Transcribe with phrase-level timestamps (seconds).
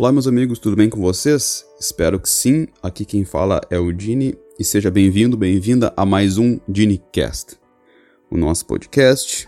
[0.00, 1.62] Olá, meus amigos, tudo bem com vocês?
[1.78, 2.66] Espero que sim.
[2.82, 7.58] Aqui quem fala é o Dini e seja bem-vindo, bem-vinda a mais um DiniCast,
[8.30, 9.46] o nosso podcast.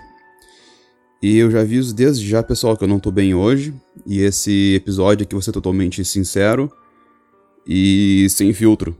[1.23, 3.73] E eu já aviso desde já, pessoal, que eu não tô bem hoje
[4.07, 6.71] e esse episódio aqui vai ser totalmente sincero
[7.67, 8.95] e sem filtro,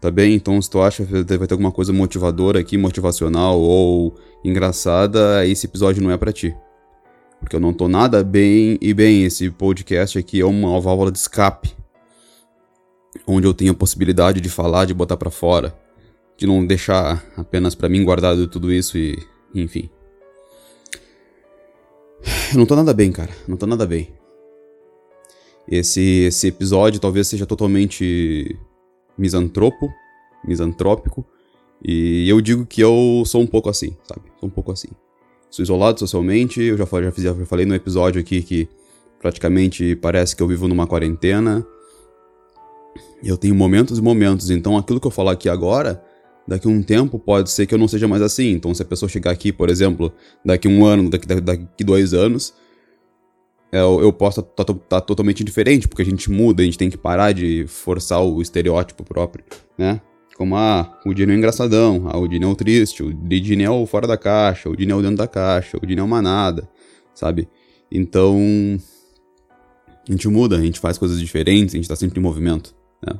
[0.00, 0.34] tá bem?
[0.34, 5.66] Então, se tu acha que vai ter alguma coisa motivadora aqui, motivacional ou engraçada, esse
[5.66, 6.52] episódio não é para ti
[7.46, 8.76] porque eu não tô nada bem.
[8.80, 11.76] E bem, esse podcast aqui é uma válvula de escape,
[13.24, 15.72] onde eu tenho a possibilidade de falar, de botar para fora,
[16.36, 19.16] de não deixar apenas para mim guardado tudo isso e,
[19.54, 19.88] enfim.
[22.52, 23.30] Eu não tô nada bem, cara.
[23.46, 24.12] Não tô nada bem.
[25.68, 28.58] Esse, esse episódio talvez seja totalmente
[29.16, 29.88] misantropo,
[30.44, 31.24] misantrópico.
[31.80, 34.22] E eu digo que eu sou um pouco assim, sabe?
[34.40, 34.88] Sou um pouco assim
[35.62, 38.68] isolado socialmente, eu já, já, fiz, já falei no episódio aqui que
[39.20, 41.66] praticamente parece que eu vivo numa quarentena.
[43.22, 46.02] Eu tenho momentos e momentos, então aquilo que eu falar aqui agora,
[46.46, 48.50] daqui a um tempo pode ser que eu não seja mais assim.
[48.52, 50.12] Então se a pessoa chegar aqui, por exemplo,
[50.44, 52.54] daqui um ano, daqui, daqui dois anos,
[53.72, 56.78] eu, eu posso estar tá, tá, tá totalmente diferente, porque a gente muda, a gente
[56.78, 59.44] tem que parar de forçar o estereótipo próprio,
[59.76, 60.00] né?
[60.36, 63.70] Como, ah, o Dino é engraçadão, ah, o Dino é o triste, o Dino é
[63.70, 66.20] o fora da caixa, o Dino é o dentro da caixa, o Dino é uma
[66.20, 66.68] nada,
[67.14, 67.48] sabe?
[67.90, 68.38] Então,
[70.06, 72.74] a gente muda, a gente faz coisas diferentes, a gente tá sempre em movimento,
[73.06, 73.18] né?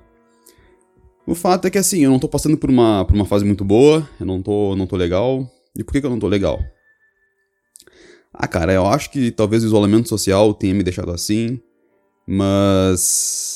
[1.27, 3.65] O fato é que, assim, eu não tô passando por uma, por uma fase muito
[3.65, 5.51] boa, eu não tô, não tô legal.
[5.75, 6.63] E por que, que eu não tô legal?
[8.33, 11.59] Ah, cara, eu acho que talvez o isolamento social tenha me deixado assim,
[12.27, 13.56] mas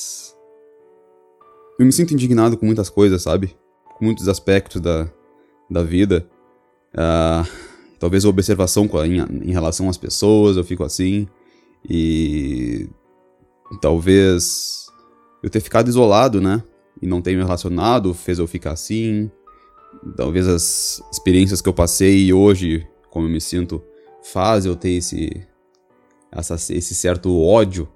[1.80, 3.56] eu me sinto indignado com muitas coisas, sabe?
[3.96, 5.10] Com muitos aspectos da,
[5.70, 6.28] da vida.
[6.92, 7.48] Uh,
[7.98, 11.26] talvez a observação em, em relação às pessoas, eu fico assim.
[11.88, 12.86] E
[13.80, 14.88] talvez
[15.42, 16.62] eu ter ficado isolado, né?
[17.00, 19.30] E não ter me relacionado fez eu ficar assim.
[20.18, 23.82] Talvez as experiências que eu passei hoje, como eu me sinto,
[24.22, 25.46] faz eu ter esse,
[26.30, 27.88] essa, esse certo ódio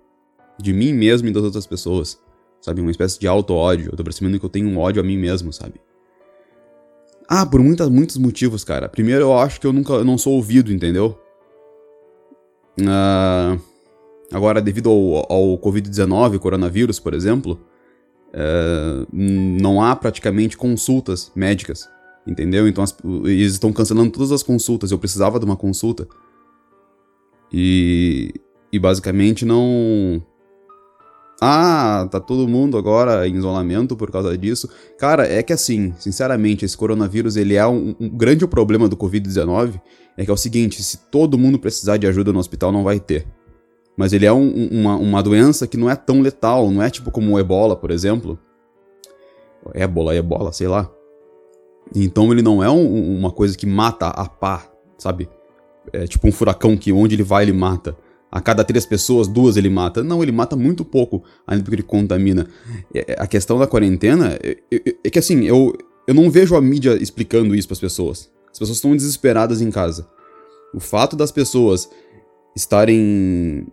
[0.59, 2.24] de mim mesmo e das outras pessoas
[2.65, 2.81] sabe?
[2.81, 3.91] Uma espécie de auto-ódio.
[3.93, 5.75] Eu tô percebendo que eu tenho um ódio a mim mesmo, sabe?
[7.29, 8.89] Ah, por muitas, muitos motivos, cara.
[8.89, 11.19] Primeiro, eu acho que eu nunca eu não sou ouvido, entendeu?
[12.81, 13.61] Uh,
[14.33, 17.61] agora, devido ao, ao Covid-19, coronavírus, por exemplo,
[18.31, 21.87] uh, não há praticamente consultas médicas,
[22.27, 22.67] entendeu?
[22.67, 24.91] Então, as, eles estão cancelando todas as consultas.
[24.91, 26.09] Eu precisava de uma consulta.
[27.53, 28.33] E,
[28.73, 30.23] e basicamente não
[31.41, 34.69] ah, tá todo mundo agora em isolamento por causa disso.
[34.99, 39.81] Cara, é que assim, sinceramente, esse coronavírus, ele é um, um grande problema do Covid-19,
[40.17, 43.01] é que é o seguinte, se todo mundo precisar de ajuda no hospital, não vai
[43.01, 43.27] ter.
[43.97, 47.11] Mas ele é um, uma, uma doença que não é tão letal, não é tipo
[47.11, 48.39] como o ebola, por exemplo.
[49.73, 50.91] Ébola, ebola, sei lá.
[51.95, 54.67] Então ele não é um, uma coisa que mata a pá,
[54.99, 55.29] sabe?
[55.93, 57.97] É tipo um furacão que onde ele vai ele mata
[58.35, 60.03] a cada três pessoas, duas ele mata.
[60.03, 62.49] Não, ele mata muito pouco, ainda porque ele contamina.
[62.93, 65.73] É, a questão da quarentena é, é, é que assim, eu,
[66.05, 68.29] eu não vejo a mídia explicando isso para as pessoas.
[68.51, 70.09] As pessoas estão desesperadas em casa.
[70.75, 71.89] O fato das pessoas
[72.57, 73.69] estarem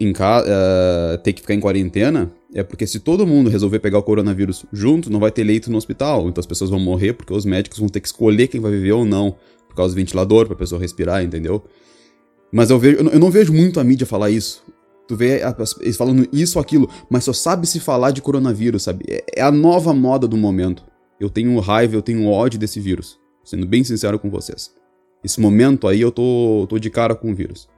[0.00, 3.98] em casa, uh, ter que ficar em quarentena, é porque se todo mundo resolver pegar
[3.98, 6.26] o coronavírus junto, não vai ter leito no hospital.
[6.26, 8.92] Então as pessoas vão morrer porque os médicos vão ter que escolher quem vai viver
[8.92, 9.36] ou não,
[9.68, 11.62] por causa do ventilador, pra pessoa respirar, entendeu?
[12.52, 14.64] Mas eu, vejo, eu não vejo muito a mídia falar isso.
[15.06, 15.40] Tu vê
[15.80, 19.04] eles falando isso ou aquilo, mas só sabe se falar de coronavírus, sabe?
[19.08, 20.84] É, é a nova moda do momento.
[21.18, 23.18] Eu tenho raiva, eu tenho ódio desse vírus.
[23.44, 24.74] Sendo bem sincero com vocês.
[25.22, 27.68] Esse momento aí eu tô, tô de cara com o vírus.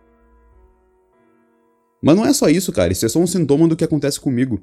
[2.03, 2.93] Mas não é só isso, cara.
[2.93, 4.61] Isso é só um sintoma do que acontece comigo.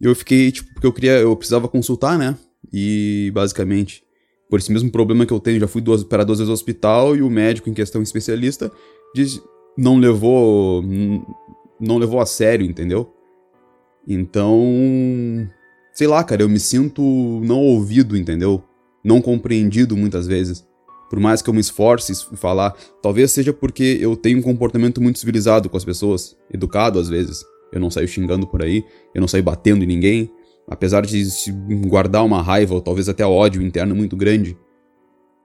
[0.00, 1.12] Eu fiquei, tipo, porque eu queria.
[1.18, 2.36] Eu precisava consultar, né?
[2.72, 4.05] E basicamente
[4.48, 7.16] por esse mesmo problema que eu tenho, já fui duas, para duas vezes ao hospital
[7.16, 8.70] e o médico em questão especialista
[9.14, 9.40] diz,
[9.76, 10.82] não levou
[11.78, 13.12] não levou a sério, entendeu?
[14.06, 15.48] Então,
[15.92, 17.02] sei lá, cara, eu me sinto
[17.44, 18.62] não ouvido, entendeu?
[19.04, 20.64] Não compreendido muitas vezes.
[21.10, 25.00] Por mais que eu me esforce em falar, talvez seja porque eu tenho um comportamento
[25.00, 27.44] muito civilizado com as pessoas, educado às vezes.
[27.72, 28.84] Eu não saio xingando por aí,
[29.14, 30.30] eu não saio batendo em ninguém,
[30.68, 31.24] apesar de
[31.86, 34.58] guardar uma raiva ou talvez até ódio interno muito grande,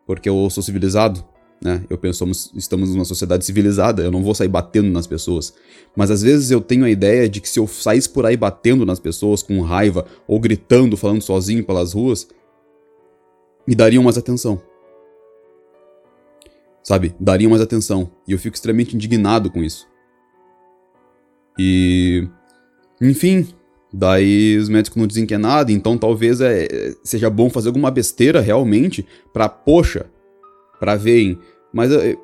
[0.06, 1.23] porque eu sou civilizado,
[1.63, 1.85] né?
[1.89, 2.25] Eu penso,
[2.56, 5.53] estamos numa sociedade civilizada, eu não vou sair batendo nas pessoas.
[5.95, 8.83] Mas às vezes eu tenho a ideia de que se eu saísse por aí batendo
[8.83, 12.27] nas pessoas com raiva ou gritando, falando sozinho pelas ruas,
[13.67, 14.59] me dariam mais atenção.
[16.83, 17.15] Sabe?
[17.19, 18.09] Dariam mais atenção.
[18.27, 19.88] E eu fico extremamente indignado com isso.
[21.59, 22.27] E
[23.00, 23.47] Enfim,
[23.91, 27.91] daí os médicos não dizem que é nada, então talvez é, seja bom fazer alguma
[27.91, 30.05] besteira realmente pra, poxa,
[30.79, 31.38] pra verem.
[31.73, 32.17] Mas, é,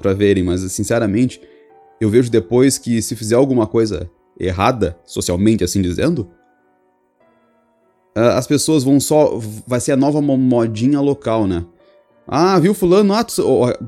[0.00, 1.40] pra verem, mas sinceramente,
[2.00, 6.28] eu vejo depois que se fizer alguma coisa errada, socialmente assim dizendo,
[8.14, 9.38] as pessoas vão só.
[9.66, 11.64] Vai ser a nova modinha local, né?
[12.30, 13.42] Ah, viu fulano, ah, tu,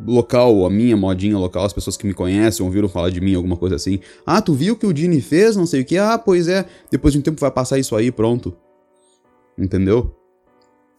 [0.07, 3.55] local, a minha modinha local, as pessoas que me conhecem ouviram falar de mim, alguma
[3.55, 4.01] coisa assim.
[4.25, 5.99] Ah, tu viu que o Dini fez, não sei o que.
[5.99, 6.65] Ah, pois é.
[6.91, 8.57] Depois de um tempo vai passar isso aí, pronto.
[9.59, 10.17] Entendeu?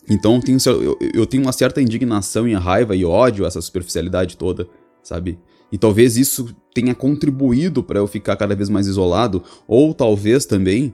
[0.07, 3.61] Então eu tenho, eu, eu tenho uma certa indignação e raiva e ódio a essa
[3.61, 4.67] superficialidade toda,
[5.01, 5.39] sabe?
[5.71, 10.93] E talvez isso tenha contribuído para eu ficar cada vez mais isolado, ou talvez também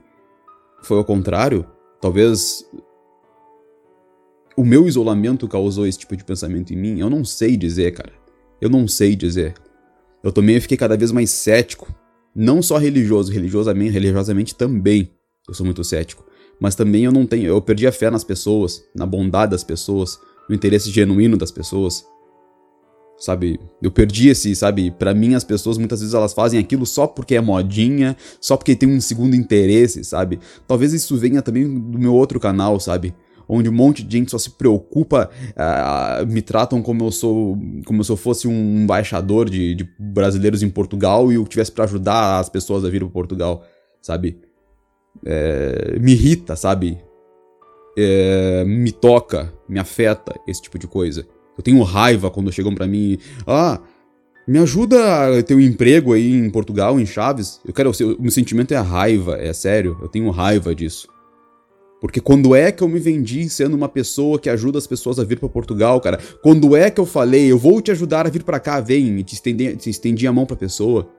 [0.81, 1.65] foi ao contrário.
[1.99, 2.63] Talvez
[4.57, 6.99] o meu isolamento causou esse tipo de pensamento em mim?
[6.99, 8.11] Eu não sei dizer, cara.
[8.59, 9.53] Eu não sei dizer.
[10.23, 11.93] Eu também fiquei cada vez mais cético.
[12.35, 15.11] Não só religioso, religiosamente, religiosamente também.
[15.47, 16.25] Eu sou muito cético.
[16.59, 17.45] Mas também eu não tenho.
[17.45, 20.19] Eu perdi a fé nas pessoas, na bondade das pessoas,
[20.49, 22.03] no interesse genuíno das pessoas.
[23.19, 23.59] Sabe?
[23.79, 24.89] Eu perdi esse, sabe?
[24.89, 28.75] Para mim as pessoas muitas vezes elas fazem aquilo só porque é modinha, só porque
[28.75, 30.39] tem um segundo interesse, sabe?
[30.67, 33.13] Talvez isso venha também do meu outro canal, sabe?
[33.47, 38.03] Onde um monte de gente só se preocupa, uh, me tratam como eu sou, como
[38.03, 42.39] se eu fosse um embaixador de, de brasileiros em Portugal e eu tivesse para ajudar
[42.39, 43.63] as pessoas a vir para Portugal,
[44.01, 44.39] sabe?
[45.25, 46.97] É, me irrita, sabe?
[47.97, 51.25] É, me toca, me afeta esse tipo de coisa.
[51.57, 53.17] Eu tenho raiva quando chegam para mim,
[53.47, 53.81] ah,
[54.47, 57.59] me ajuda a ter um emprego aí em Portugal, em Chaves.
[57.65, 59.97] Eu quero, o meu sentimento é a raiva, é sério.
[60.01, 61.09] Eu tenho raiva disso.
[61.99, 65.23] Porque quando é que eu me vendi sendo uma pessoa que ajuda as pessoas a
[65.23, 66.19] vir para Portugal, cara?
[66.43, 69.23] Quando é que eu falei, eu vou te ajudar a vir para cá, vem, e
[69.23, 71.09] te estendi, te estendi a mão pra pessoa?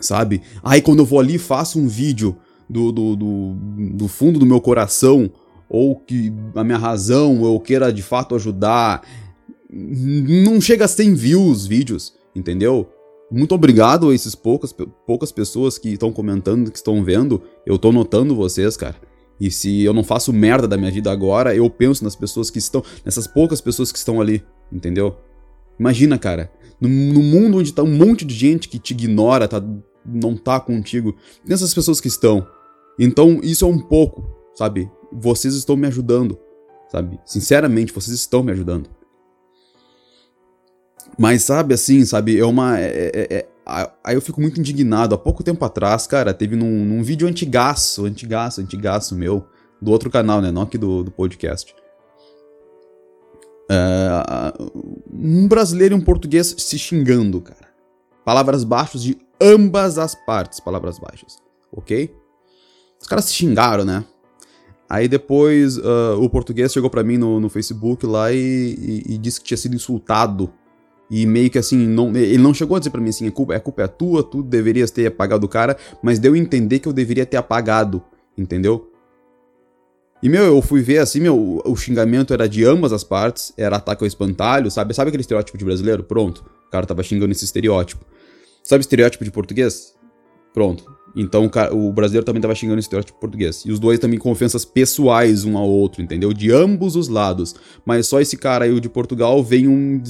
[0.00, 0.40] Sabe?
[0.62, 2.36] Aí quando eu vou ali faço um vídeo
[2.68, 3.56] do, do, do,
[3.92, 5.30] do fundo do meu coração,
[5.68, 9.02] ou que a minha razão eu queira de fato ajudar,
[9.70, 12.88] não chega a 100 views vídeos, entendeu?
[13.30, 14.74] Muito obrigado a esses poucas,
[15.06, 17.42] poucas pessoas que estão comentando, que estão vendo.
[17.64, 18.96] Eu tô notando vocês, cara.
[19.40, 22.58] E se eu não faço merda da minha vida agora, eu penso nas pessoas que
[22.58, 22.84] estão.
[23.04, 25.16] nessas poucas pessoas que estão ali, entendeu?
[25.78, 26.52] Imagina, cara.
[26.78, 29.62] No, no mundo onde tá um monte de gente que te ignora, tá,
[30.04, 31.16] não tá contigo,
[31.46, 32.46] nessas pessoas que estão.
[32.98, 34.90] Então, isso é um pouco, sabe?
[35.10, 36.38] Vocês estão me ajudando,
[36.90, 37.18] sabe?
[37.24, 38.90] Sinceramente, vocês estão me ajudando.
[41.18, 42.38] Mas sabe assim, sabe?
[42.38, 42.78] É uma.
[42.78, 43.48] É, é, é,
[44.02, 45.14] Aí eu fico muito indignado.
[45.14, 49.46] Há pouco tempo atrás, cara, teve num, num vídeo antigaço, antigaço, antigaço meu,
[49.80, 50.50] do outro canal, né?
[50.50, 51.74] Não aqui do, do podcast.
[53.70, 57.68] Uh, um brasileiro e um português se xingando, cara.
[58.24, 61.38] Palavras baixas de ambas as partes, palavras baixas,
[61.72, 62.14] ok?
[63.00, 64.04] Os caras se xingaram, né?
[64.88, 69.18] Aí depois uh, o português chegou para mim no, no Facebook lá e, e, e,
[69.18, 70.52] disse que tinha sido insultado
[71.10, 73.56] e meio que assim, não, ele não chegou a dizer para mim assim, a culpa,
[73.56, 76.86] a culpa é tua, tu deverias ter apagado o cara, mas deu a entender que
[76.86, 78.02] eu deveria ter apagado,
[78.38, 78.90] entendeu?
[80.22, 83.76] E, meu, eu fui ver assim, meu, o xingamento era de ambas as partes, era
[83.76, 84.92] ataque ao espantalho, sabe?
[84.92, 86.04] Sabe aquele estereótipo de brasileiro?
[86.04, 88.04] Pronto, o cara tava xingando esse estereótipo.
[88.62, 89.94] Sabe estereótipo de português?
[90.52, 93.64] Pronto, então o brasileiro também estava xingando o estereótipo português.
[93.66, 96.32] E os dois também com ofensas pessoais um ao outro, entendeu?
[96.32, 97.54] De ambos os lados.
[97.84, 100.02] Mas só esse cara aí, o de Portugal, vem um.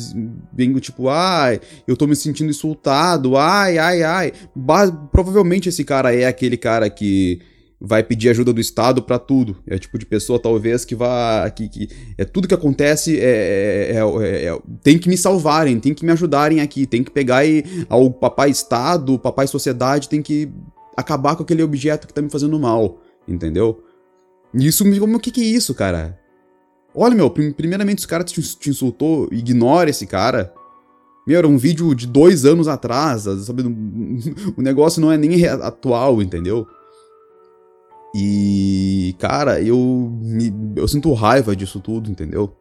[0.53, 4.33] Vem tipo, ai, eu tô me sentindo insultado, ai, ai, ai.
[4.55, 7.41] Ba provavelmente esse cara é aquele cara que
[7.81, 9.57] vai pedir ajuda do Estado para tudo.
[9.67, 11.51] É o tipo de pessoa, talvez, que vai.
[11.51, 11.89] Que, que,
[12.19, 16.13] é tudo que acontece é, é, é, é, tem que me salvarem, tem que me
[16.13, 17.65] ajudarem aqui, tem que pegar e.
[17.89, 20.51] O papai Estado, papai sociedade tem que
[21.01, 23.83] acabar com aquele objeto que tá me fazendo mal, entendeu?
[24.55, 26.19] E isso me o que que é isso, cara?
[26.95, 30.53] Olha, meu, primeiramente, os cara te, te insultou, ignora esse cara.
[31.27, 33.63] Meu, era um vídeo de dois anos atrás, sabe?
[34.57, 36.67] O negócio não é nem atual, entendeu?
[38.15, 40.13] E, cara, eu,
[40.75, 42.57] eu sinto raiva disso tudo, entendeu?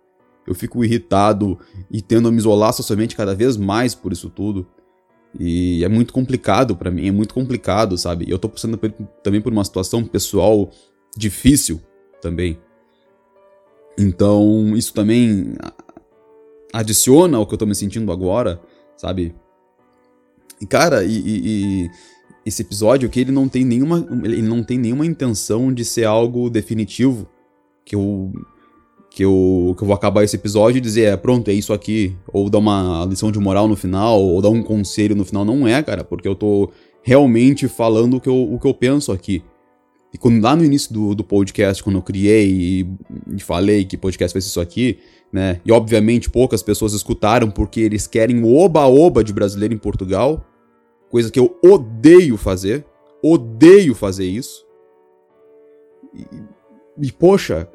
[0.45, 4.67] Eu fico irritado e tendo a me isolar socialmente cada vez mais por isso tudo.
[5.37, 8.25] E é muito complicado para mim, é muito complicado, sabe?
[8.27, 8.77] Eu tô passando
[9.21, 10.71] também por uma situação pessoal
[11.15, 11.81] difícil
[12.21, 12.57] também.
[13.97, 15.55] Então, isso também
[16.73, 18.61] adiciona ao que eu tô me sentindo agora,
[18.95, 19.35] sabe?
[20.61, 21.89] E cara, e, e, e
[22.45, 26.49] esse episódio que ele não tem nenhuma ele não tem nenhuma intenção de ser algo
[26.49, 27.29] definitivo
[27.85, 28.31] que eu
[29.09, 32.15] que eu, que eu vou acabar esse episódio e dizer, é, pronto, é isso aqui,
[32.31, 35.43] ou dar uma lição de moral no final, ou dar um conselho no final.
[35.43, 36.69] Não é, cara, porque eu tô
[37.01, 39.43] realmente falando o que eu, o que eu penso aqui.
[40.13, 42.87] E quando lá no início do, do podcast, quando eu criei e,
[43.35, 44.97] e falei que podcast vai ser isso aqui,
[45.31, 45.61] né?
[45.63, 50.43] E obviamente poucas pessoas escutaram porque eles querem o oba-oba de brasileiro em Portugal,
[51.09, 52.85] coisa que eu odeio fazer,
[53.23, 54.65] odeio fazer isso.
[56.13, 56.25] E,
[57.07, 57.69] e poxa,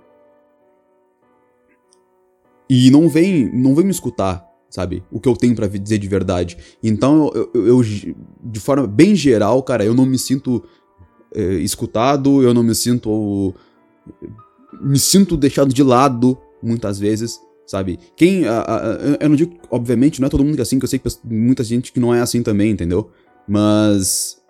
[2.69, 5.03] e não vem, não vem me escutar, sabe?
[5.11, 6.57] O que eu tenho para dizer de verdade.
[6.83, 7.83] Então, eu, eu, eu,
[8.43, 10.65] de forma bem geral, cara, eu não me sinto
[11.35, 13.55] é, escutado, eu não me sinto.
[14.81, 17.99] Me sinto deixado de lado, muitas vezes, sabe?
[18.17, 18.47] Quem.
[18.47, 18.81] A, a,
[19.21, 21.09] eu não digo, obviamente, não é todo mundo que é assim, que eu sei que
[21.25, 23.11] muita gente que não é assim também, entendeu?
[23.47, 24.43] Mas.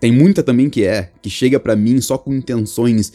[0.00, 3.12] Tem muita também que é, que chega para mim só com intenções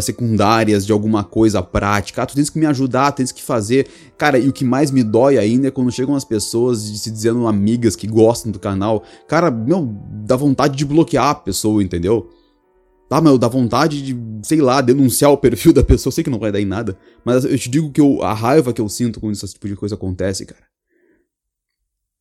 [0.00, 2.22] secundárias de alguma coisa prática.
[2.22, 3.86] Ah, tu tens que me ajudar, tens que fazer.
[4.18, 7.46] Cara, e o que mais me dói ainda é quando chegam as pessoas se dizendo
[7.46, 9.02] amigas que gostam do canal.
[9.26, 9.88] Cara, meu,
[10.24, 12.28] dá vontade de bloquear a pessoa, entendeu?
[13.08, 16.12] Tá, meu, dá vontade de, sei lá, denunciar o perfil da pessoa.
[16.12, 18.72] Sei que não vai dar em nada, mas eu te digo que eu, a raiva
[18.72, 20.62] que eu sinto quando esse tipo de coisa acontece, cara.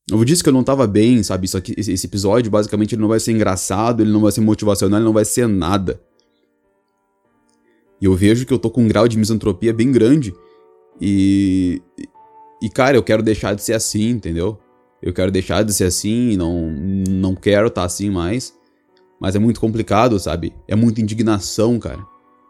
[0.10, 1.46] Eu disse que eu não tava bem, sabe?
[1.46, 5.00] Isso aqui, esse episódio, basicamente, ele não vai ser engraçado, ele não vai ser motivacional,
[5.00, 6.02] ele não vai ser nada.
[8.02, 10.34] E eu vejo que eu tô com um grau de misantropia bem grande.
[11.00, 11.82] E.
[12.62, 14.58] E, cara, eu quero deixar de ser assim, entendeu?
[15.02, 16.70] Eu quero deixar de ser assim, não,
[17.10, 18.54] não quero estar tá assim mais.
[19.20, 20.54] Mas é muito complicado, sabe?
[20.68, 22.06] É muita indignação, cara.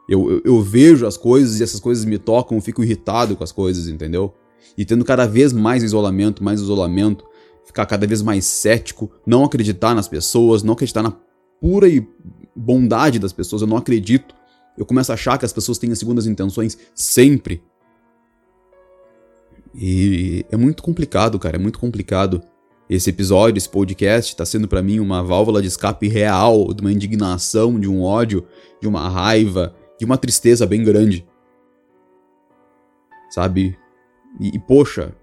[0.10, 3.44] Eu, eu, eu, vejo as coisas e essas coisas me tocam, eu fico irritado com
[3.44, 4.34] as coisas, entendeu?
[4.78, 7.26] E tendo cada vez mais isolamento, mais isolamento,
[7.66, 11.14] ficar cada vez mais cético, não acreditar nas pessoas, não acreditar na
[11.62, 11.88] pura
[12.54, 14.36] bondade das pessoas, eu não acredito.
[14.78, 17.64] Eu começo a achar que as pessoas têm as segundas intenções sempre.
[19.74, 22.42] E é muito complicado, cara, é muito complicado.
[22.90, 26.92] Esse episódio, esse podcast, tá sendo para mim uma válvula de escape real de uma
[26.92, 28.46] indignação, de um ódio,
[28.82, 31.26] de uma raiva, de uma tristeza bem grande.
[33.30, 33.78] Sabe?
[34.42, 35.16] E, e poxa,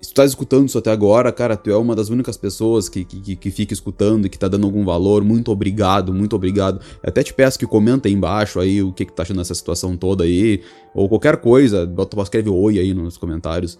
[0.00, 3.04] se tu tá escutando isso até agora, cara, tu é uma das únicas pessoas que,
[3.04, 5.24] que, que fica escutando e que tá dando algum valor.
[5.24, 6.80] Muito obrigado, muito obrigado.
[7.02, 9.54] Eu até te peço que comenta aí embaixo aí o que, que tá achando dessa
[9.54, 10.62] situação toda aí.
[10.94, 13.72] Ou qualquer coisa, bota, escreve oi aí nos comentários.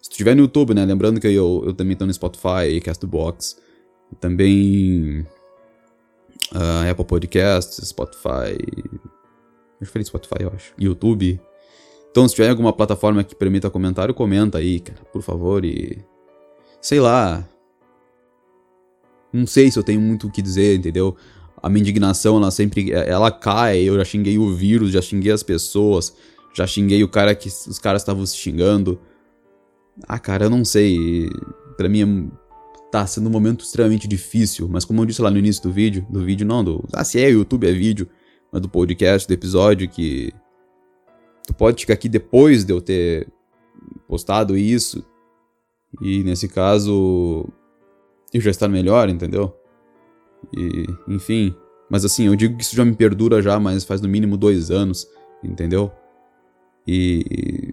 [0.00, 0.84] Se tu estiver no YouTube, né?
[0.84, 3.56] Lembrando que eu, eu também tô no Spotify, Castbox.
[4.20, 5.26] Também.
[6.54, 8.56] Uh, Apple Podcasts, Spotify.
[9.80, 10.72] Eu falei Spotify, eu acho.
[10.78, 11.40] YouTube.
[12.16, 15.62] Então, se tiver alguma plataforma que permita comentário, comenta aí, cara, por favor.
[15.66, 16.02] E.
[16.80, 17.46] Sei lá.
[19.30, 21.14] Não sei se eu tenho muito o que dizer, entendeu?
[21.62, 22.90] A minha indignação, ela sempre.
[22.90, 23.80] Ela cai.
[23.80, 26.16] Eu já xinguei o vírus, já xinguei as pessoas,
[26.54, 28.98] já xinguei o cara que os caras estavam se xingando.
[30.08, 31.28] Ah, cara, eu não sei.
[31.76, 34.66] Pra mim é, tá sendo um momento extremamente difícil.
[34.70, 36.82] Mas como eu disse lá no início do vídeo, do vídeo não, do.
[36.94, 38.08] Ah, se é YouTube, é vídeo.
[38.50, 40.32] Mas do podcast, do episódio, que
[41.46, 43.28] tu pode chegar aqui depois de eu ter
[44.08, 45.04] postado isso.
[46.02, 47.46] E nesse caso,
[48.32, 49.54] eu já estar melhor, entendeu?
[50.56, 51.54] E, enfim.
[51.88, 54.70] Mas assim, eu digo que isso já me perdura já, mas faz no mínimo dois
[54.70, 55.08] anos,
[55.42, 55.90] entendeu?
[56.86, 57.72] E.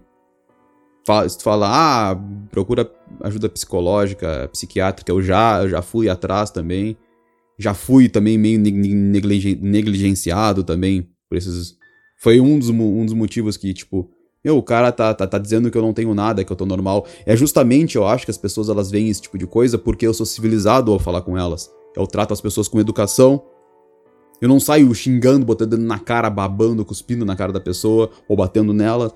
[1.27, 2.15] Se tu fala, ah,
[2.49, 2.89] procura
[3.21, 6.95] ajuda psicológica, psiquiátrica, eu já, eu já fui atrás também.
[7.59, 11.77] Já fui também meio negligenciado também por esses
[12.23, 14.09] foi um dos, um dos motivos que, tipo,
[14.43, 16.65] meu, o cara tá, tá, tá dizendo que eu não tenho nada, que eu tô
[16.65, 17.05] normal.
[17.25, 20.13] É justamente, eu acho, que as pessoas elas veem esse tipo de coisa porque eu
[20.13, 21.69] sou civilizado ao falar com elas.
[21.95, 23.43] Eu trato as pessoas com educação.
[24.41, 28.37] Eu não saio xingando, botando dedo na cara, babando, cuspindo na cara da pessoa ou
[28.37, 29.13] batendo nela.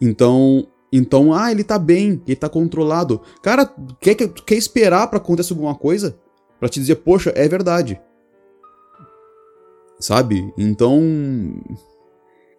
[0.00, 3.20] Então, então, ah, ele tá bem, ele tá controlado.
[3.40, 6.18] Cara, quer, quer esperar para acontecer alguma coisa?
[6.62, 8.00] para te dizer, poxa, é verdade.
[9.98, 10.54] Sabe?
[10.56, 11.02] Então,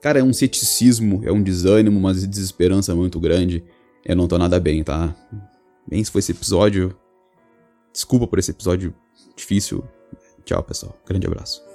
[0.04, 3.64] Cara, é um ceticismo, é um desânimo, uma desesperança muito grande.
[4.04, 5.16] Eu não tô nada bem, tá?
[5.88, 6.94] Bem, se foi esse episódio.
[7.94, 8.94] Desculpa por esse episódio
[9.34, 9.82] difícil.
[10.44, 10.94] Tchau, pessoal.
[11.08, 11.73] Grande abraço.